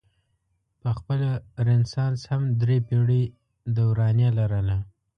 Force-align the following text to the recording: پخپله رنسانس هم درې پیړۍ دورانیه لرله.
پخپله 0.81 1.29
رنسانس 1.67 2.21
هم 2.31 2.41
درې 2.61 2.77
پیړۍ 2.87 3.23
دورانیه 3.75 4.29
لرله. 4.39 4.77